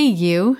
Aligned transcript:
Hey, 0.00 0.06
you. 0.06 0.56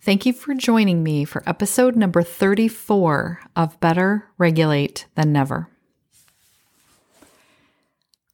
Thank 0.00 0.24
you 0.24 0.32
for 0.32 0.54
joining 0.54 1.02
me 1.02 1.26
for 1.26 1.42
episode 1.46 1.94
number 1.94 2.22
34 2.22 3.42
of 3.54 3.78
Better 3.80 4.30
Regulate 4.38 5.04
Than 5.14 5.30
Never. 5.30 5.68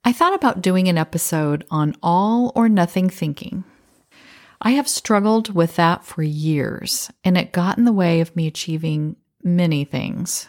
I 0.04 0.12
thought 0.12 0.36
about 0.36 0.62
doing 0.62 0.86
an 0.86 0.96
episode 0.96 1.66
on 1.72 1.96
all 2.04 2.52
or 2.54 2.68
nothing 2.68 3.10
thinking. 3.10 3.64
I 4.62 4.70
have 4.70 4.86
struggled 4.86 5.56
with 5.56 5.74
that 5.74 6.04
for 6.04 6.22
years, 6.22 7.10
and 7.24 7.36
it 7.36 7.50
got 7.50 7.76
in 7.76 7.84
the 7.84 7.92
way 7.92 8.20
of 8.20 8.36
me 8.36 8.46
achieving 8.46 9.16
many 9.42 9.84
things. 9.84 10.48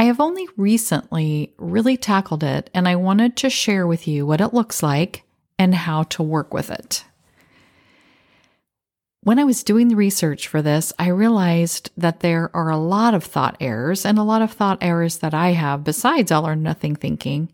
I 0.00 0.02
have 0.06 0.18
only 0.18 0.48
recently 0.56 1.54
really 1.58 1.96
tackled 1.96 2.42
it, 2.42 2.70
and 2.74 2.88
I 2.88 2.96
wanted 2.96 3.36
to 3.36 3.50
share 3.50 3.86
with 3.86 4.08
you 4.08 4.26
what 4.26 4.40
it 4.40 4.52
looks 4.52 4.82
like 4.82 5.22
and 5.60 5.76
how 5.76 6.02
to 6.02 6.24
work 6.24 6.52
with 6.52 6.72
it. 6.72 7.04
When 9.26 9.40
I 9.40 9.44
was 9.44 9.64
doing 9.64 9.88
the 9.88 9.96
research 9.96 10.46
for 10.46 10.62
this, 10.62 10.92
I 11.00 11.08
realized 11.08 11.90
that 11.96 12.20
there 12.20 12.48
are 12.54 12.70
a 12.70 12.76
lot 12.76 13.12
of 13.12 13.24
thought 13.24 13.56
errors 13.60 14.06
and 14.06 14.20
a 14.20 14.22
lot 14.22 14.40
of 14.40 14.52
thought 14.52 14.78
errors 14.80 15.18
that 15.18 15.34
I 15.34 15.48
have 15.48 15.82
besides 15.82 16.30
all 16.30 16.46
or 16.46 16.54
nothing 16.54 16.94
thinking. 16.94 17.50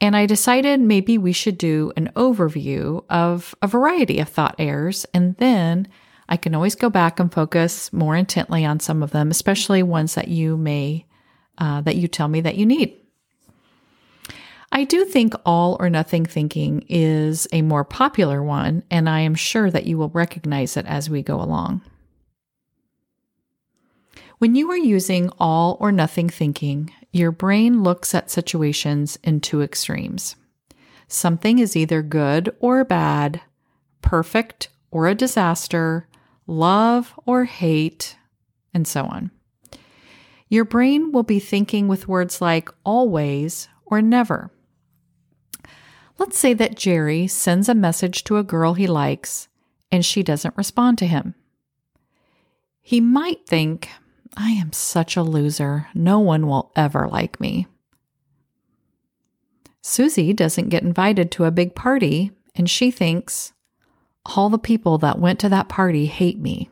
And 0.00 0.16
I 0.16 0.26
decided 0.26 0.80
maybe 0.80 1.18
we 1.18 1.32
should 1.32 1.58
do 1.58 1.92
an 1.96 2.10
overview 2.16 3.04
of 3.08 3.54
a 3.62 3.68
variety 3.68 4.18
of 4.18 4.30
thought 4.30 4.56
errors. 4.58 5.06
And 5.14 5.36
then 5.36 5.86
I 6.28 6.36
can 6.36 6.56
always 6.56 6.74
go 6.74 6.90
back 6.90 7.20
and 7.20 7.32
focus 7.32 7.92
more 7.92 8.16
intently 8.16 8.64
on 8.64 8.80
some 8.80 9.00
of 9.00 9.12
them, 9.12 9.30
especially 9.30 9.84
ones 9.84 10.16
that 10.16 10.26
you 10.26 10.56
may, 10.56 11.06
uh, 11.56 11.82
that 11.82 11.94
you 11.94 12.08
tell 12.08 12.26
me 12.26 12.40
that 12.40 12.56
you 12.56 12.66
need. 12.66 12.98
I 14.74 14.84
do 14.84 15.04
think 15.04 15.34
all 15.44 15.76
or 15.78 15.90
nothing 15.90 16.24
thinking 16.24 16.86
is 16.88 17.46
a 17.52 17.60
more 17.60 17.84
popular 17.84 18.42
one, 18.42 18.82
and 18.90 19.06
I 19.06 19.20
am 19.20 19.34
sure 19.34 19.70
that 19.70 19.84
you 19.84 19.98
will 19.98 20.08
recognize 20.08 20.78
it 20.78 20.86
as 20.86 21.10
we 21.10 21.22
go 21.22 21.42
along. 21.42 21.82
When 24.38 24.54
you 24.54 24.70
are 24.70 24.76
using 24.78 25.28
all 25.38 25.76
or 25.78 25.92
nothing 25.92 26.30
thinking, 26.30 26.90
your 27.12 27.30
brain 27.30 27.82
looks 27.82 28.14
at 28.14 28.30
situations 28.30 29.18
in 29.22 29.40
two 29.40 29.60
extremes. 29.60 30.36
Something 31.06 31.58
is 31.58 31.76
either 31.76 32.00
good 32.00 32.56
or 32.58 32.82
bad, 32.82 33.42
perfect 34.00 34.70
or 34.90 35.06
a 35.06 35.14
disaster, 35.14 36.08
love 36.46 37.12
or 37.26 37.44
hate, 37.44 38.16
and 38.72 38.88
so 38.88 39.04
on. 39.04 39.30
Your 40.48 40.64
brain 40.64 41.12
will 41.12 41.24
be 41.24 41.40
thinking 41.40 41.88
with 41.88 42.08
words 42.08 42.40
like 42.40 42.70
always 42.84 43.68
or 43.84 44.00
never. 44.00 44.50
Let's 46.18 46.38
say 46.38 46.54
that 46.54 46.76
Jerry 46.76 47.26
sends 47.26 47.68
a 47.68 47.74
message 47.74 48.24
to 48.24 48.36
a 48.36 48.44
girl 48.44 48.74
he 48.74 48.86
likes 48.86 49.48
and 49.90 50.04
she 50.04 50.22
doesn't 50.22 50.56
respond 50.56 50.98
to 50.98 51.06
him. 51.06 51.34
He 52.80 53.00
might 53.00 53.46
think, 53.46 53.90
I 54.36 54.50
am 54.50 54.72
such 54.72 55.16
a 55.16 55.22
loser. 55.22 55.88
No 55.94 56.18
one 56.18 56.46
will 56.46 56.72
ever 56.74 57.06
like 57.08 57.40
me. 57.40 57.66
Susie 59.80 60.32
doesn't 60.32 60.68
get 60.68 60.82
invited 60.82 61.30
to 61.32 61.44
a 61.44 61.50
big 61.50 61.74
party 61.74 62.30
and 62.54 62.68
she 62.68 62.90
thinks, 62.90 63.52
all 64.24 64.48
the 64.48 64.58
people 64.58 64.98
that 64.98 65.18
went 65.18 65.40
to 65.40 65.48
that 65.48 65.68
party 65.68 66.06
hate 66.06 66.38
me. 66.38 66.70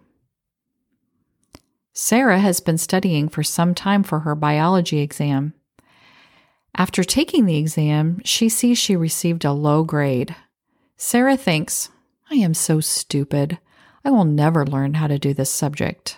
Sarah 1.93 2.39
has 2.39 2.61
been 2.61 2.79
studying 2.79 3.29
for 3.29 3.43
some 3.43 3.75
time 3.75 4.03
for 4.03 4.21
her 4.21 4.35
biology 4.35 5.01
exam 5.01 5.55
after 6.77 7.03
taking 7.03 7.47
the 7.47 7.57
exam, 7.57 8.21
she 8.25 8.49
sees 8.49 8.79
she 8.79 8.97
received 8.97 9.45
a 9.45 9.53
low 9.53 9.83
grade. 9.83 10.35
Sarah 10.97 11.37
thinks, 11.37 11.91
I 12.31 12.37
am 12.37 12.55
so 12.55 12.81
stupid. 12.81 13.59
I 14.05 14.11
will 14.11 14.25
never 14.25 14.65
learn 14.65 14.95
how 14.95 15.07
to 15.07 15.19
do 15.19 15.35
this 15.35 15.51
subject. 15.51 16.17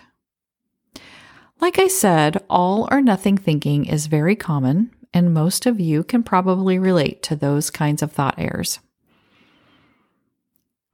Like 1.59 1.79
I 1.79 1.87
said, 1.87 2.43
all 2.49 2.87
or 2.91 3.01
nothing 3.01 3.37
thinking 3.37 3.85
is 3.85 4.07
very 4.07 4.35
common, 4.35 4.91
and 5.13 5.33
most 5.33 5.65
of 5.65 5.79
you 5.79 6.03
can 6.03 6.23
probably 6.23 6.77
relate 6.77 7.23
to 7.23 7.35
those 7.35 7.69
kinds 7.69 8.01
of 8.01 8.11
thought 8.11 8.35
errors. 8.37 8.79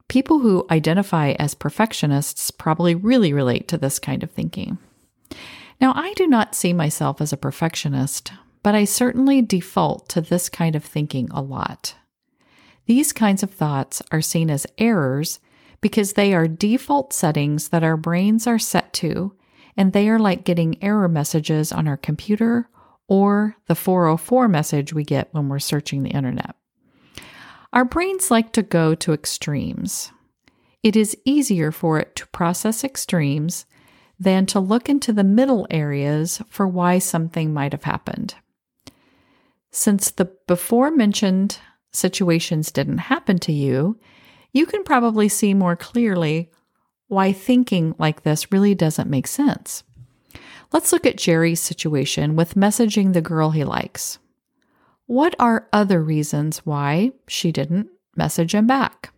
People 0.08 0.40
who 0.40 0.66
identify 0.70 1.32
as 1.38 1.54
perfectionists 1.54 2.50
probably 2.50 2.94
really 2.94 3.32
relate 3.32 3.68
to 3.68 3.78
this 3.78 3.98
kind 3.98 4.22
of 4.22 4.30
thinking. 4.30 4.78
Now, 5.80 5.92
I 5.94 6.12
do 6.14 6.26
not 6.26 6.54
see 6.54 6.72
myself 6.72 7.20
as 7.20 7.32
a 7.32 7.36
perfectionist, 7.36 8.32
but 8.62 8.74
I 8.74 8.84
certainly 8.84 9.42
default 9.42 10.08
to 10.10 10.20
this 10.20 10.48
kind 10.48 10.76
of 10.76 10.84
thinking 10.84 11.28
a 11.30 11.40
lot. 11.42 11.94
These 12.86 13.12
kinds 13.12 13.42
of 13.42 13.50
thoughts 13.50 14.02
are 14.10 14.20
seen 14.20 14.50
as 14.50 14.66
errors 14.78 15.38
because 15.80 16.12
they 16.12 16.34
are 16.34 16.48
default 16.48 17.12
settings 17.12 17.68
that 17.68 17.84
our 17.84 17.96
brains 17.96 18.46
are 18.46 18.58
set 18.58 18.92
to, 18.94 19.34
and 19.76 19.92
they 19.92 20.08
are 20.08 20.18
like 20.18 20.44
getting 20.44 20.82
error 20.82 21.08
messages 21.08 21.72
on 21.72 21.88
our 21.88 21.96
computer 21.96 22.68
or 23.08 23.56
the 23.66 23.74
404 23.74 24.48
message 24.48 24.92
we 24.92 25.04
get 25.04 25.32
when 25.32 25.48
we're 25.48 25.58
searching 25.58 26.02
the 26.02 26.10
internet. 26.10 26.54
Our 27.72 27.84
brains 27.84 28.30
like 28.30 28.52
to 28.54 28.62
go 28.62 28.94
to 28.96 29.12
extremes. 29.12 30.12
It 30.82 30.96
is 30.96 31.16
easier 31.24 31.72
for 31.72 31.98
it 31.98 32.16
to 32.16 32.26
process 32.28 32.82
extremes 32.84 33.66
than 34.18 34.46
to 34.46 34.60
look 34.60 34.88
into 34.88 35.12
the 35.12 35.24
middle 35.24 35.66
areas 35.70 36.42
for 36.48 36.66
why 36.66 36.98
something 36.98 37.54
might 37.54 37.72
have 37.72 37.84
happened. 37.84 38.34
Since 39.70 40.12
the 40.12 40.32
before 40.46 40.90
mentioned 40.90 41.58
situations 41.92 42.72
didn't 42.72 42.98
happen 42.98 43.38
to 43.40 43.52
you, 43.52 43.98
you 44.52 44.66
can 44.66 44.84
probably 44.84 45.28
see 45.28 45.54
more 45.54 45.76
clearly 45.76 46.50
why 47.08 47.32
thinking 47.32 47.94
like 47.98 48.22
this 48.22 48.52
really 48.52 48.74
doesn't 48.74 49.10
make 49.10 49.26
sense. 49.26 49.84
Let's 50.72 50.92
look 50.92 51.06
at 51.06 51.18
Jerry's 51.18 51.60
situation 51.60 52.36
with 52.36 52.54
messaging 52.54 53.12
the 53.12 53.20
girl 53.20 53.50
he 53.50 53.64
likes. 53.64 54.18
What 55.06 55.34
are 55.40 55.68
other 55.72 56.00
reasons 56.00 56.58
why 56.58 57.12
she 57.26 57.50
didn't 57.50 57.88
message 58.14 58.54
him 58.54 58.66
back? 58.68 59.12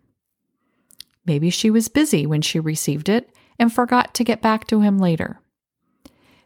Maybe 1.26 1.50
she 1.50 1.70
was 1.70 1.88
busy 1.88 2.26
when 2.26 2.40
she 2.40 2.58
received 2.58 3.08
it 3.08 3.30
and 3.58 3.72
forgot 3.72 4.14
to 4.14 4.24
get 4.24 4.40
back 4.40 4.66
to 4.68 4.80
him 4.80 4.98
later. 4.98 5.38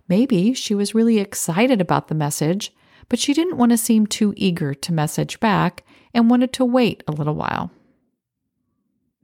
Maybe 0.08 0.52
she 0.52 0.74
was 0.74 0.94
really 0.94 1.18
excited 1.18 1.80
about 1.80 2.08
the 2.08 2.14
message 2.14 2.72
but 3.08 3.18
she 3.18 3.32
didn't 3.32 3.56
want 3.56 3.70
to 3.70 3.78
seem 3.78 4.06
too 4.06 4.34
eager 4.36 4.74
to 4.74 4.92
message 4.92 5.40
back 5.40 5.84
and 6.12 6.30
wanted 6.30 6.52
to 6.54 6.64
wait 6.64 7.02
a 7.06 7.12
little 7.12 7.34
while. 7.34 7.70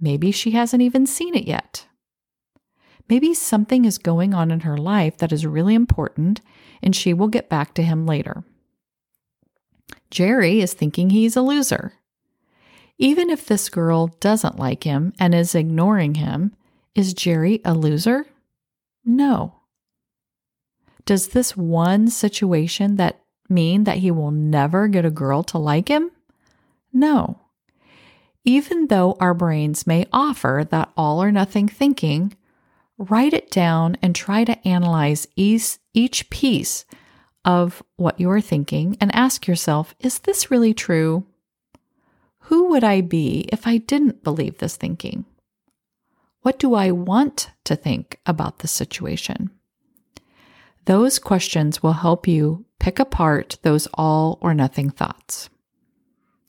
Maybe 0.00 0.32
she 0.32 0.52
hasn't 0.52 0.82
even 0.82 1.06
seen 1.06 1.34
it 1.34 1.44
yet. 1.44 1.86
Maybe 3.08 3.34
something 3.34 3.84
is 3.84 3.98
going 3.98 4.34
on 4.34 4.50
in 4.50 4.60
her 4.60 4.76
life 4.76 5.16
that 5.18 5.32
is 5.32 5.46
really 5.46 5.74
important 5.74 6.40
and 6.82 6.94
she 6.94 7.14
will 7.14 7.28
get 7.28 7.48
back 7.48 7.74
to 7.74 7.82
him 7.82 8.06
later. 8.06 8.44
Jerry 10.10 10.60
is 10.60 10.74
thinking 10.74 11.10
he's 11.10 11.36
a 11.36 11.42
loser. 11.42 11.94
Even 12.98 13.30
if 13.30 13.46
this 13.46 13.68
girl 13.68 14.08
doesn't 14.20 14.58
like 14.58 14.84
him 14.84 15.12
and 15.18 15.34
is 15.34 15.54
ignoring 15.54 16.16
him, 16.16 16.54
is 16.94 17.14
Jerry 17.14 17.60
a 17.64 17.74
loser? 17.74 18.26
No. 19.04 19.62
Does 21.04 21.28
this 21.28 21.56
one 21.56 22.08
situation 22.08 22.96
that 22.96 23.21
mean 23.52 23.84
that 23.84 23.98
he 23.98 24.10
will 24.10 24.30
never 24.30 24.88
get 24.88 25.04
a 25.04 25.10
girl 25.10 25.42
to 25.44 25.58
like 25.58 25.88
him? 25.88 26.10
No. 26.92 27.40
Even 28.44 28.88
though 28.88 29.16
our 29.20 29.34
brains 29.34 29.86
may 29.86 30.06
offer 30.12 30.66
that 30.70 30.90
all 30.96 31.22
or 31.22 31.30
nothing 31.30 31.68
thinking, 31.68 32.34
write 32.98 33.32
it 33.32 33.50
down 33.50 33.96
and 34.02 34.14
try 34.14 34.44
to 34.44 34.66
analyze 34.66 35.26
each, 35.36 35.78
piece 36.30 36.84
of 37.44 37.82
what 37.96 38.18
you 38.18 38.30
are 38.30 38.40
thinking 38.40 38.96
and 39.00 39.14
ask 39.14 39.46
yourself 39.46 39.94
is 40.00 40.20
this 40.20 40.50
really 40.50 40.74
true? 40.74 41.26
Who 42.46 42.70
would 42.70 42.84
I 42.84 43.00
be 43.00 43.48
if 43.52 43.66
I 43.66 43.78
didn't 43.78 44.24
believe 44.24 44.58
this 44.58 44.76
thinking? 44.76 45.24
What 46.42 46.58
do 46.58 46.74
I 46.74 46.90
want 46.90 47.50
to 47.64 47.76
think 47.76 48.18
about 48.26 48.58
the 48.58 48.68
situation? 48.68 49.50
Those 50.86 51.20
questions 51.20 51.82
will 51.82 51.92
help 51.92 52.26
you 52.26 52.64
pick 52.82 52.98
apart 52.98 53.58
those 53.62 53.86
all 53.94 54.38
or 54.40 54.52
nothing 54.52 54.90
thoughts. 54.90 55.48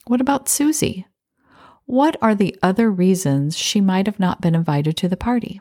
What 0.08 0.20
about 0.20 0.48
Susie? 0.48 1.06
What 1.86 2.16
are 2.20 2.34
the 2.34 2.58
other 2.60 2.90
reasons 2.90 3.56
she 3.56 3.80
might 3.80 4.06
have 4.06 4.18
not 4.18 4.40
been 4.40 4.56
invited 4.56 4.96
to 4.96 5.08
the 5.08 5.16
party? 5.16 5.60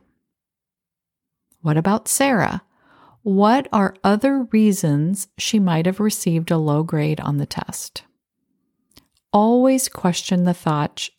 What 1.62 1.78
about 1.78 2.08
Sarah? 2.08 2.64
What 3.22 3.68
are 3.72 3.96
other 4.04 4.48
reasons 4.52 5.28
she 5.38 5.60
might 5.60 5.86
have 5.86 6.00
received 6.00 6.50
a 6.50 6.58
low 6.58 6.82
grade 6.82 7.22
on 7.22 7.38
the 7.38 7.46
test? 7.46 8.04
Always 9.32 9.88
question 9.88 10.44
the 10.44 10.56
thoughts, 10.56 11.12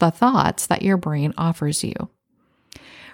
the 0.00 0.10
thoughts 0.10 0.66
that 0.66 0.82
your 0.82 0.96
brain 0.96 1.34
offers 1.36 1.84
you. 1.84 1.94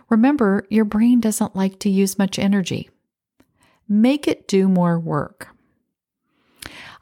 Remember, 0.08 0.66
your 0.70 0.84
brain 0.84 1.18
doesn't 1.18 1.56
like 1.56 1.80
to 1.80 1.90
use 1.90 2.16
much 2.16 2.38
energy 2.38 2.90
make 3.88 4.28
it 4.28 4.46
do 4.46 4.68
more 4.68 5.00
work. 5.00 5.48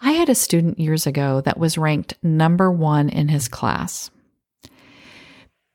I 0.01 0.13
had 0.13 0.29
a 0.29 0.35
student 0.35 0.79
years 0.79 1.07
ago 1.07 1.41
that 1.43 1.59
was 1.59 1.79
ranked 1.79 2.15
number 2.23 2.71
one 2.71 3.09
in 3.09 3.29
his 3.29 3.49
class. 3.49 4.11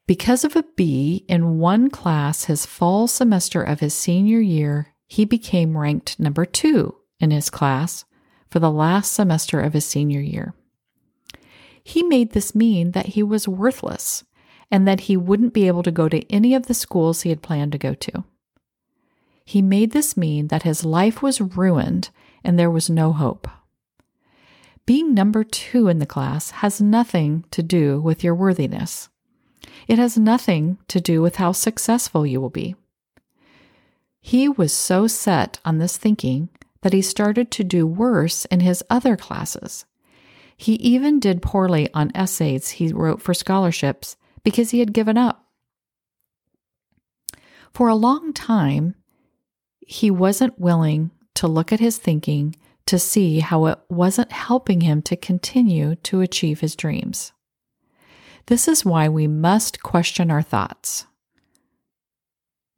Because 0.08 0.44
of 0.44 0.56
a 0.56 0.66
B 0.76 1.26
in 1.28 1.60
one 1.60 1.90
class 1.90 2.46
his 2.46 2.66
fall 2.66 3.08
semester 3.08 3.62
of 3.62 3.80
his 3.80 3.94
senior 3.94 4.40
year, 4.40 4.94
he 5.08 5.26
became 5.26 5.78
ranked 5.78 6.20
number 6.20 6.46
two 6.46 6.96
in 7.20 7.32
his 7.32 7.50
class 7.50 8.06
for 8.50 8.60
the 8.60 8.72
last 8.72 9.14
semester 9.14 9.60
of 9.60 9.74
his 9.74 9.86
senior 9.86 10.20
year. 10.20 10.54
He 11.84 12.04
made 12.04 12.32
this 12.32 12.56
mean 12.56 12.92
that 12.92 13.08
he 13.08 13.24
was 13.24 13.48
worthless 13.48 14.24
and 14.72 14.88
that 14.88 15.02
he 15.02 15.18
wouldn't 15.18 15.54
be 15.54 15.68
able 15.68 15.84
to 15.84 15.92
go 15.92 16.08
to 16.10 16.32
any 16.32 16.54
of 16.54 16.68
the 16.68 16.74
schools 16.74 17.22
he 17.22 17.30
had 17.30 17.42
planned 17.42 17.72
to 17.74 17.78
go 17.78 17.94
to. 17.94 18.24
He 19.46 19.62
made 19.62 19.92
this 19.92 20.16
mean 20.16 20.48
that 20.48 20.64
his 20.64 20.86
life 20.86 21.22
was 21.22 21.42
ruined 21.42 22.10
and 22.44 22.58
there 22.58 22.72
was 22.72 22.90
no 22.90 23.12
hope. 23.14 23.48
Being 24.86 25.14
number 25.14 25.44
two 25.44 25.88
in 25.88 26.00
the 26.00 26.06
class 26.06 26.52
has 26.52 26.82
nothing 26.82 27.46
to 27.52 27.64
do 27.64 28.02
with 28.02 28.24
your 28.24 28.36
worthiness. 28.36 29.10
It 29.88 29.98
has 29.98 30.18
nothing 30.18 30.78
to 30.90 31.00
do 31.00 31.22
with 31.22 31.38
how 31.38 31.54
successful 31.54 32.26
you 32.26 32.42
will 32.42 32.50
be. 32.50 32.76
He 34.20 34.50
was 34.50 34.74
so 34.74 35.08
set 35.08 35.60
on 35.64 35.78
this 35.78 35.98
thinking 35.98 36.50
that 36.82 36.94
he 36.94 37.02
started 37.02 37.50
to 37.52 37.64
do 37.64 37.88
worse 37.88 38.44
in 38.46 38.60
his 38.60 38.84
other 38.90 39.16
classes. 39.16 39.86
He 40.56 40.74
even 40.76 41.20
did 41.20 41.42
poorly 41.42 41.90
on 41.94 42.12
essays 42.14 42.70
he 42.70 42.92
wrote 42.92 43.22
for 43.22 43.34
scholarships 43.34 44.18
because 44.44 44.72
he 44.72 44.80
had 44.80 44.94
given 44.94 45.18
up. 45.18 45.46
For 47.74 47.88
a 47.88 47.96
long 47.96 48.34
time, 48.34 48.96
he 49.80 50.12
wasn't 50.12 50.60
willing 50.60 51.12
to 51.36 51.48
look 51.48 51.74
at 51.74 51.80
his 51.80 51.98
thinking 51.98 52.56
to 52.86 53.00
see 53.00 53.40
how 53.40 53.66
it 53.68 53.80
wasn't 53.90 54.32
helping 54.32 54.82
him 54.82 55.02
to 55.04 55.16
continue 55.16 55.96
to 55.96 56.22
achieve 56.22 56.60
his 56.60 56.76
dreams. 56.76 57.32
This 58.48 58.68
is 58.68 58.84
why 58.84 59.08
we 59.08 59.28
must 59.28 59.82
question 59.82 60.30
our 60.30 60.42
thoughts. 60.42 61.06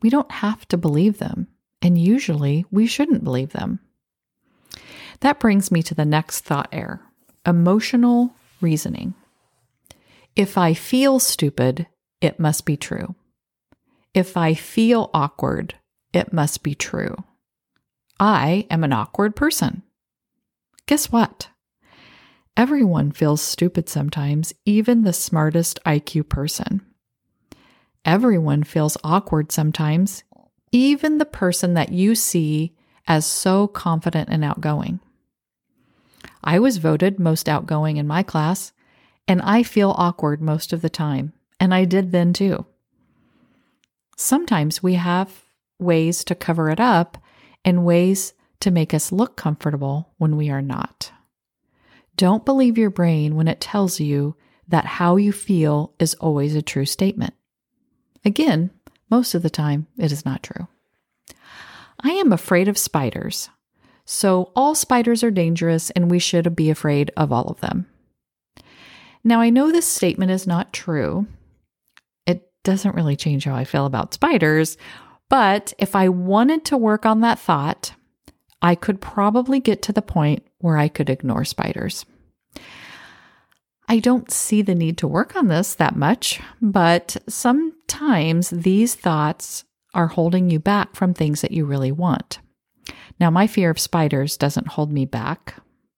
We 0.01 0.09
don't 0.09 0.31
have 0.31 0.67
to 0.67 0.77
believe 0.77 1.17
them, 1.17 1.47
and 1.81 1.97
usually 1.97 2.65
we 2.69 2.85
shouldn't 2.85 3.23
believe 3.23 3.51
them. 3.51 3.79
That 5.21 5.39
brings 5.39 5.71
me 5.71 5.81
to 5.83 5.95
the 5.95 6.05
next 6.05 6.41
thought 6.41 6.69
error 6.71 7.01
emotional 7.47 8.33
reasoning. 8.59 9.13
If 10.35 10.57
I 10.57 10.73
feel 10.73 11.19
stupid, 11.19 11.87
it 12.19 12.39
must 12.39 12.65
be 12.65 12.75
true. 12.75 13.15
If 14.13 14.35
I 14.35 14.53
feel 14.53 15.11
awkward, 15.13 15.75
it 16.11 16.33
must 16.33 16.63
be 16.63 16.73
true. 16.73 17.15
I 18.19 18.65
am 18.69 18.83
an 18.83 18.93
awkward 18.93 19.35
person. 19.35 19.83
Guess 20.87 21.11
what? 21.11 21.49
Everyone 22.55 23.11
feels 23.11 23.41
stupid 23.41 23.89
sometimes, 23.89 24.53
even 24.65 25.03
the 25.03 25.13
smartest 25.13 25.79
IQ 25.85 26.29
person. 26.29 26.81
Everyone 28.05 28.63
feels 28.63 28.97
awkward 29.03 29.51
sometimes, 29.51 30.23
even 30.71 31.17
the 31.17 31.25
person 31.25 31.73
that 31.73 31.91
you 31.91 32.13
see 32.13 32.75
as 33.07 33.25
so 33.25 33.67
confident 33.67 34.29
and 34.29 34.43
outgoing. 34.43 34.99
I 36.43 36.59
was 36.59 36.77
voted 36.77 37.19
most 37.19 37.49
outgoing 37.49 37.97
in 37.97 38.05
my 38.05 38.21
class, 38.21 38.71
and 39.27 39.41
I 39.41 39.63
feel 39.63 39.95
awkward 39.97 40.39
most 40.39 40.71
of 40.71 40.81
the 40.81 40.89
time, 40.89 41.33
and 41.59 41.73
I 41.73 41.85
did 41.85 42.11
then 42.11 42.31
too. 42.31 42.65
Sometimes 44.15 44.83
we 44.83 44.93
have 44.93 45.45
ways 45.79 46.23
to 46.25 46.35
cover 46.35 46.69
it 46.69 46.79
up 46.79 47.17
and 47.65 47.85
ways 47.85 48.33
to 48.65 48.71
make 48.71 48.95
us 48.95 49.11
look 49.11 49.35
comfortable 49.35 50.09
when 50.17 50.35
we 50.37 50.49
are 50.49 50.61
not. 50.61 51.11
Don't 52.17 52.45
believe 52.45 52.79
your 52.79 52.89
brain 52.89 53.35
when 53.35 53.47
it 53.47 53.61
tells 53.61 53.99
you 53.99 54.35
that 54.67 54.85
how 54.85 55.17
you 55.17 55.31
feel 55.31 55.93
is 55.99 56.15
always 56.15 56.55
a 56.55 56.63
true 56.63 56.87
statement. 56.87 57.35
Again, 58.25 58.71
most 59.07 59.35
of 59.35 59.43
the 59.43 59.51
time, 59.51 59.85
it 59.99 60.11
is 60.11 60.25
not 60.25 60.41
true. 60.41 60.67
I 61.99 62.09
am 62.13 62.33
afraid 62.33 62.67
of 62.67 62.75
spiders. 62.75 63.49
So, 64.03 64.51
all 64.55 64.73
spiders 64.73 65.23
are 65.23 65.29
dangerous 65.29 65.91
and 65.91 66.09
we 66.09 66.17
should 66.17 66.55
be 66.55 66.71
afraid 66.71 67.11
of 67.15 67.31
all 67.31 67.45
of 67.45 67.61
them. 67.61 67.85
Now, 69.23 69.41
I 69.41 69.51
know 69.51 69.71
this 69.71 69.85
statement 69.85 70.31
is 70.31 70.47
not 70.47 70.73
true. 70.73 71.27
It 72.25 72.51
doesn't 72.63 72.95
really 72.95 73.15
change 73.15 73.45
how 73.45 73.53
I 73.53 73.63
feel 73.63 73.85
about 73.85 74.15
spiders, 74.15 74.75
but 75.29 75.71
if 75.77 75.95
I 75.95 76.09
wanted 76.09 76.65
to 76.65 76.77
work 76.77 77.05
on 77.05 77.21
that 77.21 77.37
thought, 77.37 77.93
I 78.61 78.75
could 78.75 79.01
probably 79.01 79.59
get 79.59 79.81
to 79.83 79.93
the 79.93 80.01
point 80.01 80.45
where 80.59 80.77
I 80.77 80.87
could 80.87 81.09
ignore 81.09 81.45
spiders. 81.45 82.05
I 83.87 83.99
don't 83.99 84.31
see 84.31 84.61
the 84.61 84.73
need 84.73 84.97
to 84.99 85.07
work 85.07 85.35
on 85.35 85.47
this 85.47 85.75
that 85.75 85.95
much, 85.95 86.41
but 86.61 87.17
sometimes 87.29 88.49
these 88.49 88.95
thoughts 88.95 89.63
are 89.93 90.07
holding 90.07 90.49
you 90.49 90.59
back 90.59 90.95
from 90.95 91.13
things 91.13 91.41
that 91.41 91.51
you 91.51 91.65
really 91.65 91.91
want. 91.91 92.39
Now, 93.19 93.29
my 93.29 93.47
fear 93.47 93.69
of 93.69 93.79
spiders 93.79 94.37
doesn't 94.37 94.69
hold 94.69 94.91
me 94.91 95.05
back 95.05 95.55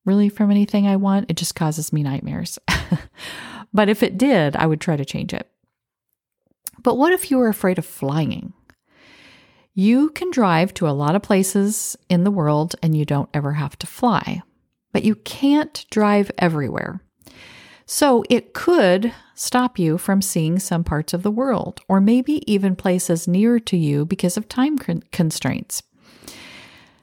really 0.08 0.30
from 0.30 0.50
anything 0.50 0.88
I 0.88 0.96
want, 0.96 1.30
it 1.30 1.38
just 1.38 1.54
causes 1.54 1.94
me 1.94 2.02
nightmares. 2.02 2.58
but 3.74 3.90
if 3.90 4.02
it 4.02 4.18
did, 4.18 4.56
I 4.56 4.66
would 4.66 4.82
try 4.82 4.96
to 4.96 5.06
change 5.06 5.34
it. 5.34 5.52
But 6.82 6.96
what 6.96 7.12
if 7.14 7.30
you 7.30 7.38
were 7.38 7.50
afraid 7.50 7.78
of 7.78 7.86
flying? 7.86 8.54
You 9.80 10.10
can 10.10 10.32
drive 10.32 10.74
to 10.74 10.90
a 10.90 10.90
lot 10.90 11.16
of 11.16 11.22
places 11.22 11.96
in 12.10 12.24
the 12.24 12.32
world 12.32 12.76
and 12.82 12.98
you 12.98 13.06
don't 13.06 13.30
ever 13.32 13.54
have 13.54 13.78
to 13.78 13.86
fly, 13.86 14.42
but 14.92 15.04
you 15.04 15.14
can't 15.14 15.86
drive 15.92 16.32
everywhere. 16.40 17.04
So 17.86 18.24
it 18.28 18.56
could 18.56 19.14
stop 19.36 19.78
you 19.78 20.00
from 20.00 20.24
seeing 20.24 20.58
some 20.58 20.84
parts 20.84 21.14
of 21.14 21.22
the 21.22 21.30
world, 21.30 21.80
or 21.88 22.02
maybe 22.02 22.42
even 22.52 22.76
places 22.76 23.28
near 23.28 23.60
to 23.60 23.78
you 23.78 24.04
because 24.04 24.36
of 24.36 24.50
time 24.50 24.80
constraints. 24.80 25.84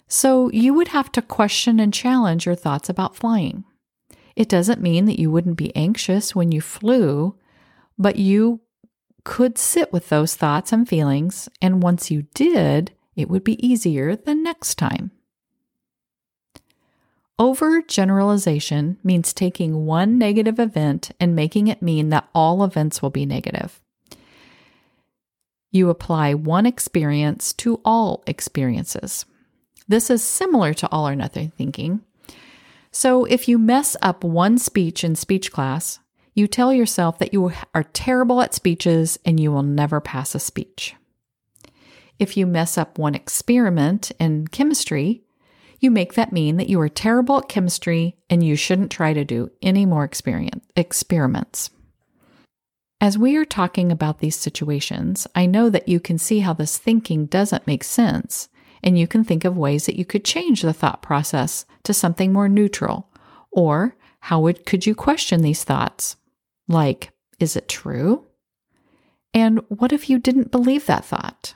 So 0.08 0.50
you 0.50 0.74
would 0.74 0.88
have 0.88 1.12
to 1.12 1.22
question 1.22 1.78
and 1.78 1.94
challenge 1.94 2.44
your 2.44 2.56
thoughts 2.56 2.88
about 2.88 3.14
flying. 3.14 3.62
It 4.34 4.48
doesn't 4.48 4.82
mean 4.82 5.04
that 5.04 5.20
you 5.20 5.30
wouldn't 5.30 5.56
be 5.56 5.74
anxious 5.76 6.34
when 6.34 6.50
you 6.50 6.60
flew, 6.60 7.36
but 7.96 8.16
you 8.16 8.62
could 9.24 9.58
sit 9.58 9.92
with 9.92 10.10
those 10.10 10.36
thoughts 10.36 10.72
and 10.72 10.88
feelings, 10.88 11.48
and 11.60 11.82
once 11.82 12.10
you 12.10 12.26
did, 12.34 12.92
it 13.16 13.28
would 13.28 13.42
be 13.42 13.66
easier 13.66 14.14
the 14.14 14.34
next 14.34 14.76
time. 14.76 15.10
Overgeneralization 17.40 18.96
means 19.02 19.32
taking 19.32 19.86
one 19.86 20.18
negative 20.18 20.60
event 20.60 21.10
and 21.18 21.34
making 21.34 21.66
it 21.66 21.82
mean 21.82 22.10
that 22.10 22.28
all 22.32 22.62
events 22.62 23.02
will 23.02 23.10
be 23.10 23.26
negative. 23.26 23.80
You 25.72 25.90
apply 25.90 26.34
one 26.34 26.66
experience 26.66 27.52
to 27.54 27.80
all 27.84 28.22
experiences. 28.28 29.26
This 29.88 30.10
is 30.10 30.22
similar 30.22 30.72
to 30.74 30.88
all 30.92 31.08
or 31.08 31.16
nothing 31.16 31.50
thinking. 31.56 32.02
So 32.92 33.24
if 33.24 33.48
you 33.48 33.58
mess 33.58 33.96
up 34.00 34.22
one 34.22 34.56
speech 34.58 35.02
in 35.02 35.16
speech 35.16 35.50
class, 35.50 35.98
you 36.34 36.48
tell 36.48 36.72
yourself 36.72 37.18
that 37.18 37.32
you 37.32 37.52
are 37.74 37.84
terrible 37.84 38.40
at 38.42 38.54
speeches 38.54 39.18
and 39.24 39.38
you 39.38 39.52
will 39.52 39.62
never 39.62 40.00
pass 40.00 40.34
a 40.34 40.40
speech. 40.40 40.96
If 42.18 42.36
you 42.36 42.46
mess 42.46 42.76
up 42.76 42.98
one 42.98 43.14
experiment 43.14 44.10
in 44.18 44.48
chemistry, 44.48 45.22
you 45.80 45.90
make 45.90 46.14
that 46.14 46.32
mean 46.32 46.56
that 46.56 46.68
you 46.68 46.80
are 46.80 46.88
terrible 46.88 47.38
at 47.38 47.48
chemistry 47.48 48.16
and 48.28 48.42
you 48.42 48.56
shouldn't 48.56 48.90
try 48.90 49.12
to 49.12 49.24
do 49.24 49.50
any 49.62 49.86
more 49.86 50.04
experiments. 50.04 51.70
As 53.00 53.18
we 53.18 53.36
are 53.36 53.44
talking 53.44 53.92
about 53.92 54.20
these 54.20 54.36
situations, 54.36 55.26
I 55.34 55.46
know 55.46 55.68
that 55.68 55.88
you 55.88 56.00
can 56.00 56.18
see 56.18 56.40
how 56.40 56.54
this 56.54 56.78
thinking 56.78 57.26
doesn't 57.26 57.66
make 57.66 57.84
sense, 57.84 58.48
and 58.82 58.98
you 58.98 59.06
can 59.06 59.24
think 59.24 59.44
of 59.44 59.58
ways 59.58 59.86
that 59.86 59.98
you 59.98 60.04
could 60.04 60.24
change 60.24 60.62
the 60.62 60.72
thought 60.72 61.02
process 61.02 61.66
to 61.82 61.92
something 61.92 62.32
more 62.32 62.48
neutral. 62.48 63.10
Or 63.50 63.96
how 64.20 64.40
would, 64.40 64.64
could 64.64 64.86
you 64.86 64.94
question 64.94 65.42
these 65.42 65.64
thoughts? 65.64 66.16
Like, 66.68 67.12
is 67.38 67.56
it 67.56 67.68
true? 67.68 68.26
And 69.32 69.60
what 69.68 69.92
if 69.92 70.08
you 70.08 70.18
didn't 70.18 70.50
believe 70.50 70.86
that 70.86 71.04
thought? 71.04 71.54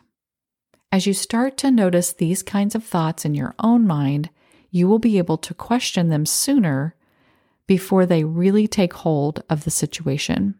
As 0.91 1.07
you 1.07 1.13
start 1.15 1.57
to 1.59 1.71
notice 1.71 2.13
these 2.13 2.43
kinds 2.43 2.75
of 2.75 2.83
thoughts 2.83 3.25
in 3.25 3.35
your 3.35 3.55
own 3.59 3.87
mind, 3.87 4.31
you 4.71 4.89
will 4.89 4.99
be 4.99 5.19
able 5.19 5.39
to 5.39 5.55
question 5.55 6.09
them 6.09 6.27
sooner 6.27 6.95
before 7.67 8.07
they 8.07 8.25
really 8.25 8.67
take 8.67 8.95
hold 8.95 9.43
of 9.49 9.65
the 9.65 9.71
situation. 9.71 10.55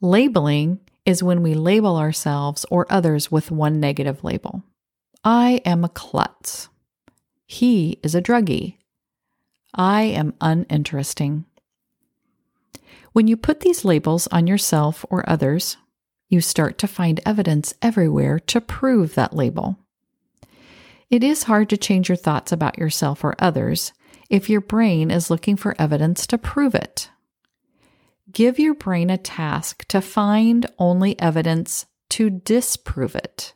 Labeling 0.00 0.80
is 1.04 1.22
when 1.22 1.42
we 1.42 1.54
label 1.54 1.96
ourselves 1.96 2.64
or 2.70 2.86
others 2.90 3.30
with 3.30 3.50
one 3.50 3.78
negative 3.78 4.24
label. 4.24 4.64
I 5.22 5.60
am 5.64 5.84
a 5.84 5.88
klutz. 5.88 6.68
He 7.46 8.00
is 8.02 8.14
a 8.14 8.22
druggie. 8.22 8.78
I 9.74 10.02
am 10.02 10.34
uninteresting. 10.40 11.44
When 13.12 13.28
you 13.28 13.36
put 13.36 13.60
these 13.60 13.84
labels 13.84 14.26
on 14.28 14.46
yourself 14.46 15.04
or 15.10 15.28
others, 15.28 15.76
you 16.28 16.40
start 16.40 16.78
to 16.78 16.88
find 16.88 17.20
evidence 17.26 17.74
everywhere 17.82 18.38
to 18.38 18.60
prove 18.60 19.14
that 19.14 19.36
label. 19.36 19.78
It 21.10 21.22
is 21.22 21.42
hard 21.42 21.68
to 21.70 21.76
change 21.76 22.08
your 22.08 22.16
thoughts 22.16 22.52
about 22.52 22.78
yourself 22.78 23.22
or 23.22 23.34
others 23.38 23.92
if 24.30 24.48
your 24.48 24.62
brain 24.62 25.10
is 25.10 25.30
looking 25.30 25.56
for 25.56 25.76
evidence 25.78 26.26
to 26.28 26.38
prove 26.38 26.74
it. 26.74 27.10
give 28.32 28.58
your 28.58 28.74
brain 28.74 29.10
a 29.10 29.18
task 29.18 29.84
to 29.88 30.00
find 30.00 30.66
only 30.78 31.18
evidence 31.20 31.86
to 32.10 32.30
disprove 32.30 33.14
it. 33.14 33.52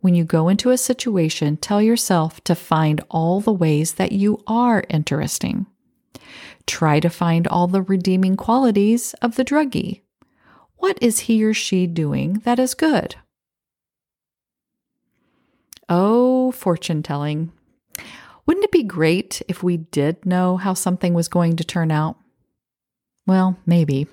When 0.00 0.14
you 0.14 0.24
go 0.24 0.48
into 0.48 0.70
a 0.70 0.78
situation, 0.78 1.56
tell 1.56 1.82
yourself 1.82 2.42
to 2.44 2.54
find 2.54 3.00
all 3.10 3.40
the 3.40 3.52
ways 3.52 3.94
that 3.94 4.12
you 4.12 4.42
are 4.46 4.84
interesting. 4.88 5.66
Try 6.68 7.00
to 7.00 7.08
find 7.08 7.48
all 7.48 7.66
the 7.66 7.80
redeeming 7.80 8.36
qualities 8.36 9.14
of 9.22 9.36
the 9.36 9.44
druggie. 9.44 10.02
What 10.76 10.98
is 11.02 11.20
he 11.20 11.42
or 11.42 11.54
she 11.54 11.86
doing 11.86 12.42
that 12.44 12.58
is 12.58 12.74
good? 12.74 13.16
Oh, 15.88 16.52
fortune 16.52 17.02
telling. 17.02 17.52
Wouldn't 18.44 18.64
it 18.64 18.70
be 18.70 18.82
great 18.82 19.40
if 19.48 19.62
we 19.62 19.78
did 19.78 20.26
know 20.26 20.58
how 20.58 20.74
something 20.74 21.14
was 21.14 21.26
going 21.26 21.56
to 21.56 21.64
turn 21.64 21.90
out? 21.90 22.18
Well, 23.26 23.56
maybe. 23.64 24.06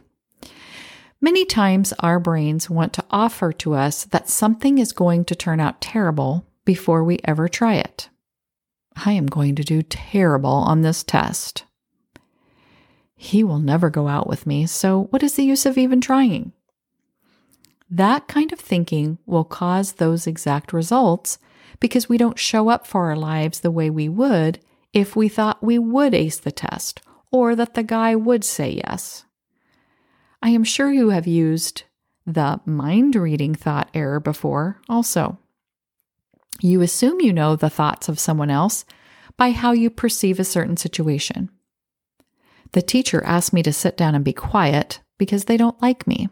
Many 1.19 1.43
times 1.43 1.93
our 1.99 2.19
brains 2.21 2.69
want 2.69 2.93
to 2.93 3.05
offer 3.11 3.51
to 3.51 3.73
us 3.73 4.05
that 4.05 4.29
something 4.29 4.77
is 4.77 4.93
going 4.93 5.25
to 5.25 5.35
turn 5.35 5.59
out 5.59 5.81
terrible 5.81 6.47
before 6.63 7.03
we 7.03 7.19
ever 7.25 7.49
try 7.49 7.75
it. 7.75 8.07
I 8.95 9.11
am 9.11 9.25
going 9.25 9.55
to 9.55 9.63
do 9.63 9.81
terrible 9.81 10.49
on 10.49 10.81
this 10.81 11.03
test. 11.03 11.65
He 13.15 13.43
will 13.43 13.59
never 13.59 13.89
go 13.89 14.07
out 14.07 14.27
with 14.27 14.45
me, 14.45 14.65
so 14.65 15.05
what 15.09 15.23
is 15.23 15.35
the 15.35 15.43
use 15.43 15.65
of 15.65 15.77
even 15.77 16.01
trying? 16.01 16.51
That 17.89 18.27
kind 18.27 18.51
of 18.51 18.59
thinking 18.59 19.19
will 19.25 19.43
cause 19.43 19.93
those 19.93 20.27
exact 20.27 20.73
results 20.73 21.37
because 21.79 22.09
we 22.09 22.17
don't 22.17 22.39
show 22.39 22.69
up 22.69 22.87
for 22.87 23.05
our 23.05 23.15
lives 23.15 23.59
the 23.59 23.71
way 23.71 23.89
we 23.89 24.09
would 24.09 24.59
if 24.93 25.15
we 25.15 25.29
thought 25.29 25.63
we 25.63 25.77
would 25.77 26.13
ace 26.13 26.37
the 26.37 26.51
test 26.51 27.01
or 27.31 27.55
that 27.55 27.73
the 27.73 27.83
guy 27.83 28.15
would 28.15 28.43
say 28.43 28.81
yes. 28.85 29.25
I 30.41 30.49
am 30.49 30.63
sure 30.63 30.91
you 30.91 31.09
have 31.09 31.27
used 31.27 31.83
the 32.25 32.59
mind 32.65 33.15
reading 33.15 33.55
thought 33.55 33.89
error 33.93 34.19
before 34.19 34.81
also. 34.89 35.37
You 36.61 36.81
assume 36.81 37.21
you 37.21 37.33
know 37.33 37.55
the 37.55 37.69
thoughts 37.69 38.09
of 38.09 38.19
someone 38.19 38.49
else 38.49 38.85
by 39.37 39.51
how 39.51 39.73
you 39.73 39.89
perceive 39.89 40.39
a 40.39 40.45
certain 40.45 40.77
situation. 40.77 41.49
The 42.71 42.81
teacher 42.81 43.23
asked 43.23 43.53
me 43.53 43.63
to 43.63 43.73
sit 43.73 43.95
down 43.95 44.15
and 44.15 44.23
be 44.23 44.33
quiet 44.33 44.99
because 45.17 45.45
they 45.45 45.57
don't 45.57 45.81
like 45.81 46.05
me. 46.07 46.29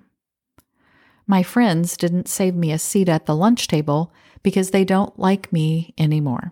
My 1.26 1.44
friends 1.44 1.96
didn't 1.96 2.28
save 2.28 2.56
me 2.56 2.72
a 2.72 2.80
seat 2.80 3.08
at 3.08 3.26
the 3.26 3.36
lunch 3.36 3.68
table 3.68 4.14
because 4.42 4.72
they 4.72 4.84
don't 4.84 5.18
like 5.18 5.54
me 5.54 5.94
anymore. 5.98 6.52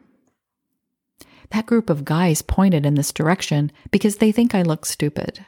That 1.49 1.65
group 1.65 1.89
of 1.89 2.05
guys 2.05 2.41
pointed 2.41 2.85
in 2.85 2.95
this 2.95 3.11
direction 3.11 3.71
because 3.91 4.17
they 4.17 4.31
think 4.31 4.55
I 4.55 4.61
look 4.61 4.85
stupid. 4.85 5.45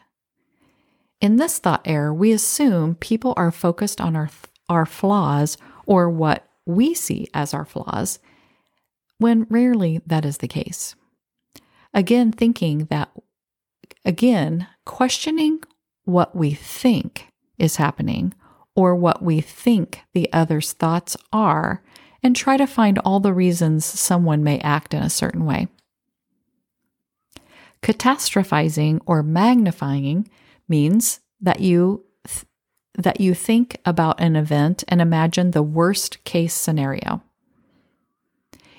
In 1.21 1.37
this 1.37 1.57
thought 1.57 1.81
error, 1.85 2.13
we 2.13 2.33
assume 2.33 2.95
people 2.95 3.33
are 3.37 3.51
focused 3.51 4.01
on 4.01 4.15
our, 4.15 4.29
our 4.67 4.85
flaws 4.85 5.57
or 5.85 6.09
what 6.09 6.45
we 6.65 6.93
see 6.93 7.29
as 7.33 7.53
our 7.53 7.63
flaws, 7.63 8.19
when 9.17 9.47
rarely 9.49 10.01
that 10.05 10.25
is 10.25 10.39
the 10.39 10.47
case. 10.49 10.95
Again, 11.93 12.33
thinking 12.33 12.85
that, 12.89 13.09
again, 14.05 14.67
questioning 14.85 15.61
what 16.05 16.35
we 16.35 16.53
think 16.53 17.27
is 17.57 17.77
happening 17.77 18.33
or 18.75 18.95
what 18.95 19.21
we 19.21 19.41
think 19.41 20.01
the 20.13 20.31
other's 20.33 20.73
thoughts 20.73 21.15
are 21.31 21.83
and 22.21 22.35
try 22.35 22.57
to 22.57 22.65
find 22.65 22.97
all 22.99 23.19
the 23.19 23.33
reasons 23.33 23.85
someone 23.85 24.43
may 24.43 24.59
act 24.59 24.93
in 24.93 25.03
a 25.03 25.09
certain 25.09 25.45
way. 25.45 25.67
Catastrophizing 27.81 29.01
or 29.05 29.21
magnifying 29.21 30.29
means 30.67 31.19
that 31.41 31.59
you 31.59 32.05
th- 32.25 32.45
that 32.95 33.19
you 33.19 33.33
think 33.33 33.77
about 33.85 34.21
an 34.21 34.35
event 34.35 34.83
and 34.87 35.01
imagine 35.01 35.51
the 35.51 35.63
worst 35.63 36.23
case 36.23 36.53
scenario. 36.53 37.21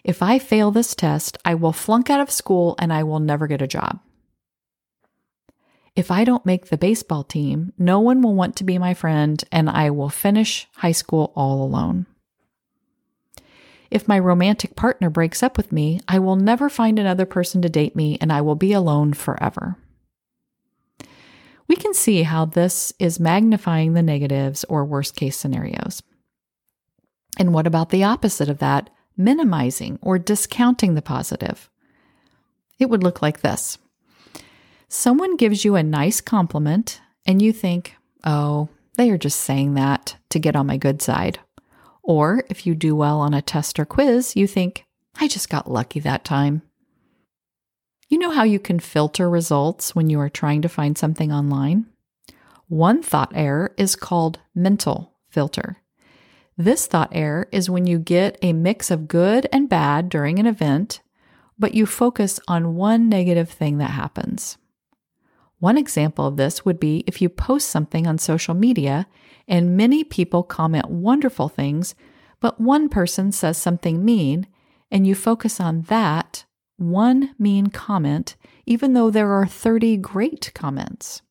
If 0.02 0.22
I 0.22 0.38
fail 0.38 0.70
this 0.70 0.94
test, 0.94 1.36
I 1.44 1.54
will 1.54 1.72
flunk 1.72 2.08
out 2.08 2.20
of 2.20 2.30
school 2.30 2.76
and 2.78 2.92
I 2.92 3.02
will 3.02 3.20
never 3.20 3.46
get 3.46 3.60
a 3.60 3.66
job. 3.66 4.00
If 5.96 6.10
I 6.10 6.24
don't 6.24 6.44
make 6.44 6.66
the 6.66 6.76
baseball 6.76 7.22
team, 7.22 7.72
no 7.78 8.00
one 8.00 8.20
will 8.20 8.34
want 8.34 8.56
to 8.56 8.64
be 8.64 8.78
my 8.78 8.94
friend 8.94 9.42
and 9.52 9.70
I 9.70 9.90
will 9.90 10.08
finish 10.08 10.66
high 10.76 10.92
school 10.92 11.32
all 11.36 11.62
alone. 11.62 12.06
If 13.92 14.08
my 14.08 14.18
romantic 14.18 14.74
partner 14.74 15.08
breaks 15.08 15.40
up 15.40 15.56
with 15.56 15.70
me, 15.70 16.00
I 16.08 16.18
will 16.18 16.34
never 16.34 16.68
find 16.68 16.98
another 16.98 17.26
person 17.26 17.62
to 17.62 17.68
date 17.68 17.94
me 17.94 18.18
and 18.20 18.32
I 18.32 18.40
will 18.40 18.56
be 18.56 18.72
alone 18.72 19.12
forever. 19.12 19.76
We 21.68 21.76
can 21.76 21.94
see 21.94 22.24
how 22.24 22.44
this 22.44 22.92
is 22.98 23.20
magnifying 23.20 23.92
the 23.92 24.02
negatives 24.02 24.64
or 24.64 24.84
worst 24.84 25.14
case 25.14 25.36
scenarios. 25.36 26.02
And 27.38 27.54
what 27.54 27.68
about 27.68 27.90
the 27.90 28.02
opposite 28.02 28.48
of 28.48 28.58
that, 28.58 28.90
minimizing 29.16 30.00
or 30.02 30.18
discounting 30.18 30.94
the 30.94 31.02
positive? 31.02 31.70
It 32.80 32.90
would 32.90 33.04
look 33.04 33.22
like 33.22 33.40
this 33.40 33.78
Someone 34.96 35.36
gives 35.36 35.64
you 35.64 35.74
a 35.74 35.82
nice 35.82 36.20
compliment, 36.20 37.00
and 37.26 37.42
you 37.42 37.52
think, 37.52 37.96
oh, 38.22 38.68
they 38.96 39.10
are 39.10 39.18
just 39.18 39.40
saying 39.40 39.74
that 39.74 40.14
to 40.30 40.38
get 40.38 40.54
on 40.54 40.68
my 40.68 40.76
good 40.76 41.02
side. 41.02 41.40
Or 42.04 42.44
if 42.48 42.64
you 42.64 42.76
do 42.76 42.94
well 42.94 43.18
on 43.18 43.34
a 43.34 43.42
test 43.42 43.80
or 43.80 43.84
quiz, 43.84 44.36
you 44.36 44.46
think, 44.46 44.86
I 45.16 45.26
just 45.26 45.50
got 45.50 45.68
lucky 45.68 45.98
that 45.98 46.24
time. 46.24 46.62
You 48.08 48.18
know 48.18 48.30
how 48.30 48.44
you 48.44 48.60
can 48.60 48.78
filter 48.78 49.28
results 49.28 49.96
when 49.96 50.10
you 50.10 50.20
are 50.20 50.28
trying 50.28 50.62
to 50.62 50.68
find 50.68 50.96
something 50.96 51.32
online? 51.32 51.86
One 52.68 53.02
thought 53.02 53.32
error 53.34 53.74
is 53.76 53.96
called 53.96 54.38
mental 54.54 55.12
filter. 55.28 55.78
This 56.56 56.86
thought 56.86 57.08
error 57.10 57.48
is 57.50 57.68
when 57.68 57.88
you 57.88 57.98
get 57.98 58.38
a 58.42 58.52
mix 58.52 58.92
of 58.92 59.08
good 59.08 59.48
and 59.52 59.68
bad 59.68 60.08
during 60.08 60.38
an 60.38 60.46
event, 60.46 61.00
but 61.58 61.74
you 61.74 61.84
focus 61.84 62.38
on 62.46 62.76
one 62.76 63.08
negative 63.08 63.50
thing 63.50 63.78
that 63.78 63.90
happens. 63.90 64.56
One 65.58 65.78
example 65.78 66.26
of 66.26 66.36
this 66.36 66.64
would 66.64 66.78
be 66.78 67.04
if 67.06 67.22
you 67.22 67.28
post 67.28 67.68
something 67.68 68.06
on 68.06 68.18
social 68.18 68.54
media 68.54 69.06
and 69.48 69.76
many 69.76 70.04
people 70.04 70.42
comment 70.42 70.90
wonderful 70.90 71.48
things, 71.48 71.94
but 72.40 72.60
one 72.60 72.88
person 72.88 73.32
says 73.32 73.56
something 73.56 74.04
mean, 74.04 74.46
and 74.90 75.06
you 75.06 75.14
focus 75.14 75.60
on 75.60 75.82
that 75.82 76.44
one 76.76 77.34
mean 77.38 77.68
comment, 77.68 78.36
even 78.66 78.92
though 78.92 79.10
there 79.10 79.32
are 79.32 79.46
30 79.46 79.96
great 79.98 80.50
comments. 80.54 81.22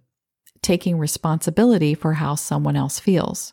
taking 0.62 0.98
responsibility 0.98 1.94
for 1.94 2.14
how 2.14 2.34
someone 2.34 2.76
else 2.76 2.98
feels. 2.98 3.52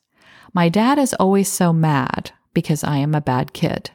My 0.53 0.69
dad 0.69 0.97
is 0.97 1.13
always 1.15 1.49
so 1.49 1.73
mad 1.73 2.31
because 2.53 2.83
I 2.83 2.97
am 2.97 3.15
a 3.15 3.21
bad 3.21 3.53
kid. 3.53 3.91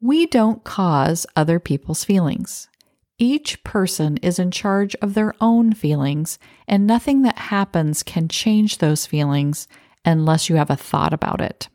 We 0.00 0.26
don't 0.26 0.62
cause 0.64 1.26
other 1.34 1.58
people's 1.58 2.04
feelings. 2.04 2.68
Each 3.18 3.62
person 3.64 4.16
is 4.18 4.38
in 4.38 4.52
charge 4.52 4.94
of 4.96 5.14
their 5.14 5.34
own 5.40 5.72
feelings, 5.72 6.38
and 6.68 6.86
nothing 6.86 7.22
that 7.22 7.36
happens 7.38 8.04
can 8.04 8.28
change 8.28 8.78
those 8.78 9.06
feelings 9.06 9.66
unless 10.04 10.48
you 10.48 10.54
have 10.54 10.70
a 10.70 10.76
thought 10.76 11.12
about 11.12 11.40
it. 11.40 11.68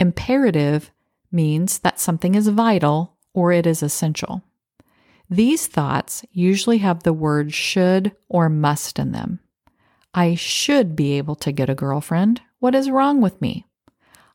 Imperative 0.00 0.90
means 1.30 1.78
that 1.80 2.00
something 2.00 2.34
is 2.34 2.48
vital 2.48 3.16
or 3.32 3.52
it 3.52 3.66
is 3.66 3.82
essential. 3.82 4.42
These 5.30 5.66
thoughts 5.66 6.24
usually 6.32 6.78
have 6.78 7.02
the 7.02 7.12
word 7.12 7.52
should 7.52 8.16
or 8.28 8.48
must 8.48 8.98
in 8.98 9.12
them. 9.12 9.38
I 10.14 10.34
should 10.34 10.96
be 10.96 11.12
able 11.12 11.36
to 11.36 11.52
get 11.52 11.70
a 11.70 11.74
girlfriend. 11.74 12.40
What 12.58 12.74
is 12.74 12.90
wrong 12.90 13.20
with 13.20 13.40
me? 13.40 13.66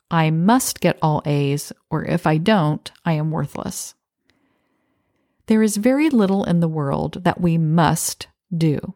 I 0.10 0.30
must 0.30 0.80
get 0.80 1.00
all 1.02 1.22
A's, 1.26 1.74
or 1.90 2.06
if 2.06 2.28
I 2.28 2.38
don't, 2.38 2.90
I 3.04 3.14
am 3.14 3.32
worthless. 3.32 3.96
There 5.48 5.64
is 5.64 5.78
very 5.78 6.10
little 6.10 6.44
in 6.46 6.60
the 6.60 6.68
world 6.68 7.24
that 7.24 7.42
we 7.42 7.58
must 7.58 8.28
do. 8.56 8.94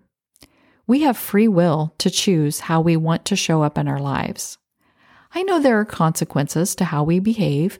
We 0.85 1.01
have 1.01 1.17
free 1.17 1.47
will 1.47 1.93
to 1.97 2.09
choose 2.09 2.61
how 2.61 2.79
we 2.79 2.95
want 2.95 3.25
to 3.25 3.35
show 3.35 3.63
up 3.63 3.77
in 3.77 3.87
our 3.87 3.99
lives. 3.99 4.57
I 5.33 5.43
know 5.43 5.59
there 5.59 5.79
are 5.79 5.85
consequences 5.85 6.73
to 6.75 6.85
how 6.85 7.03
we 7.03 7.19
behave, 7.19 7.79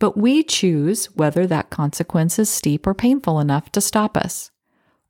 but 0.00 0.16
we 0.16 0.42
choose 0.42 1.06
whether 1.14 1.46
that 1.46 1.70
consequence 1.70 2.40
is 2.40 2.50
steep 2.50 2.86
or 2.88 2.94
painful 2.94 3.38
enough 3.38 3.70
to 3.72 3.80
stop 3.80 4.16
us. 4.16 4.50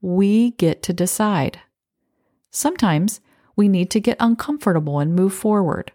We 0.02 0.50
get 0.52 0.82
to 0.82 0.92
decide. 0.92 1.60
Sometimes 2.50 3.20
we 3.56 3.68
need 3.68 3.90
to 3.92 4.00
get 4.00 4.18
uncomfortable 4.20 4.98
and 4.98 5.14
move 5.14 5.32
forward. 5.32 5.92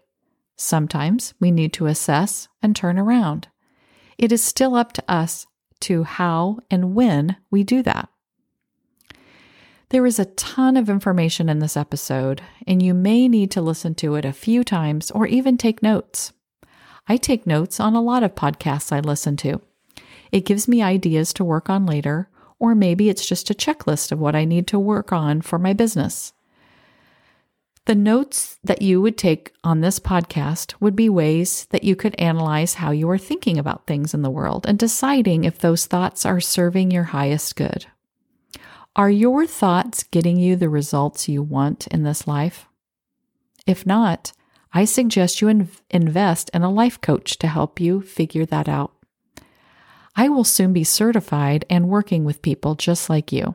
Sometimes 0.56 1.34
we 1.38 1.52
need 1.52 1.72
to 1.74 1.86
assess 1.86 2.48
and 2.60 2.74
turn 2.74 2.98
around. 2.98 3.46
It 4.18 4.32
is 4.32 4.42
still 4.42 4.74
up 4.74 4.92
to 4.94 5.04
us 5.06 5.46
to 5.80 6.04
how 6.04 6.58
and 6.70 6.94
when 6.94 7.36
we 7.50 7.64
do 7.64 7.82
that. 7.82 8.08
There 9.90 10.04
is 10.04 10.18
a 10.18 10.26
ton 10.26 10.76
of 10.76 10.90
information 10.90 11.48
in 11.48 11.60
this 11.60 11.76
episode, 11.76 12.42
and 12.66 12.82
you 12.82 12.92
may 12.92 13.26
need 13.26 13.50
to 13.52 13.62
listen 13.62 13.94
to 13.96 14.16
it 14.16 14.24
a 14.26 14.34
few 14.34 14.62
times 14.62 15.10
or 15.10 15.26
even 15.26 15.56
take 15.56 15.82
notes. 15.82 16.32
I 17.06 17.16
take 17.16 17.46
notes 17.46 17.80
on 17.80 17.94
a 17.94 18.02
lot 18.02 18.22
of 18.22 18.34
podcasts 18.34 18.92
I 18.92 19.00
listen 19.00 19.36
to. 19.38 19.62
It 20.30 20.44
gives 20.44 20.68
me 20.68 20.82
ideas 20.82 21.32
to 21.34 21.44
work 21.44 21.70
on 21.70 21.86
later, 21.86 22.28
or 22.58 22.74
maybe 22.74 23.08
it's 23.08 23.26
just 23.26 23.48
a 23.48 23.54
checklist 23.54 24.12
of 24.12 24.18
what 24.18 24.36
I 24.36 24.44
need 24.44 24.66
to 24.68 24.78
work 24.78 25.10
on 25.10 25.40
for 25.40 25.58
my 25.58 25.72
business. 25.72 26.34
The 27.88 27.94
notes 27.94 28.58
that 28.62 28.82
you 28.82 29.00
would 29.00 29.16
take 29.16 29.54
on 29.64 29.80
this 29.80 29.98
podcast 29.98 30.74
would 30.78 30.94
be 30.94 31.08
ways 31.08 31.66
that 31.70 31.84
you 31.84 31.96
could 31.96 32.14
analyze 32.18 32.74
how 32.74 32.90
you 32.90 33.08
are 33.08 33.16
thinking 33.16 33.56
about 33.56 33.86
things 33.86 34.12
in 34.12 34.20
the 34.20 34.28
world 34.28 34.66
and 34.66 34.78
deciding 34.78 35.44
if 35.44 35.58
those 35.58 35.86
thoughts 35.86 36.26
are 36.26 36.38
serving 36.38 36.90
your 36.90 37.04
highest 37.04 37.56
good. 37.56 37.86
Are 38.94 39.08
your 39.08 39.46
thoughts 39.46 40.02
getting 40.02 40.38
you 40.38 40.54
the 40.54 40.68
results 40.68 41.30
you 41.30 41.42
want 41.42 41.86
in 41.86 42.02
this 42.02 42.26
life? 42.26 42.66
If 43.66 43.86
not, 43.86 44.32
I 44.70 44.84
suggest 44.84 45.40
you 45.40 45.48
inv- 45.48 45.80
invest 45.88 46.50
in 46.52 46.60
a 46.60 46.70
life 46.70 47.00
coach 47.00 47.38
to 47.38 47.46
help 47.46 47.80
you 47.80 48.02
figure 48.02 48.44
that 48.44 48.68
out. 48.68 48.92
I 50.14 50.28
will 50.28 50.44
soon 50.44 50.74
be 50.74 50.84
certified 50.84 51.64
and 51.70 51.88
working 51.88 52.26
with 52.26 52.42
people 52.42 52.74
just 52.74 53.08
like 53.08 53.32
you. 53.32 53.54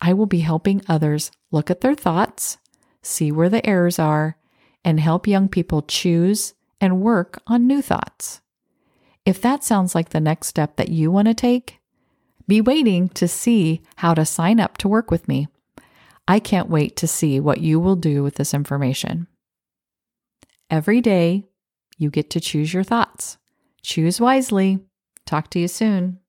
I 0.00 0.12
will 0.12 0.26
be 0.26 0.38
helping 0.38 0.82
others 0.86 1.32
look 1.50 1.68
at 1.68 1.80
their 1.80 1.96
thoughts, 1.96 2.58
see 3.06 3.30
where 3.32 3.48
the 3.48 3.64
errors 3.66 3.98
are, 3.98 4.36
and 4.84 5.00
help 5.00 5.26
young 5.26 5.48
people 5.48 5.82
choose 5.82 6.54
and 6.80 7.00
work 7.00 7.40
on 7.46 7.66
new 7.66 7.80
thoughts. 7.80 8.40
If 9.24 9.40
that 9.40 9.64
sounds 9.64 9.94
like 9.94 10.10
the 10.10 10.20
next 10.20 10.48
step 10.48 10.76
that 10.76 10.88
you 10.88 11.10
want 11.10 11.28
to 11.28 11.34
take, 11.34 11.80
be 12.46 12.60
waiting 12.60 13.08
to 13.10 13.26
see 13.26 13.82
how 13.96 14.14
to 14.14 14.24
sign 14.24 14.60
up 14.60 14.78
to 14.78 14.88
work 14.88 15.10
with 15.10 15.26
me. 15.26 15.48
I 16.28 16.38
can't 16.38 16.70
wait 16.70 16.96
to 16.96 17.06
see 17.06 17.40
what 17.40 17.60
you 17.60 17.80
will 17.80 17.96
do 17.96 18.22
with 18.22 18.36
this 18.36 18.54
information. 18.54 19.26
Every 20.70 21.00
day, 21.00 21.44
you 21.98 22.10
get 22.10 22.30
to 22.30 22.40
choose 22.40 22.74
your 22.74 22.84
thoughts. 22.84 23.38
Choose 23.82 24.20
wisely. 24.20 24.80
Talk 25.24 25.50
to 25.50 25.58
you 25.58 25.68
soon. 25.68 26.18